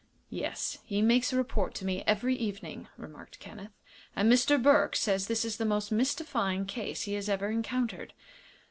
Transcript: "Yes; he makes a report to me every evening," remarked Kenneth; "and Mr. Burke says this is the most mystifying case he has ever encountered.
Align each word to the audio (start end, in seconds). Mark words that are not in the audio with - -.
"Yes; 0.31 0.79
he 0.83 0.99
makes 0.99 1.31
a 1.31 1.37
report 1.37 1.75
to 1.75 1.85
me 1.85 2.03
every 2.07 2.33
evening," 2.35 2.87
remarked 2.97 3.39
Kenneth; 3.39 3.77
"and 4.15 4.33
Mr. 4.33 4.59
Burke 4.59 4.95
says 4.95 5.27
this 5.27 5.45
is 5.45 5.57
the 5.57 5.63
most 5.63 5.91
mystifying 5.91 6.65
case 6.65 7.03
he 7.03 7.13
has 7.13 7.29
ever 7.29 7.51
encountered. 7.51 8.13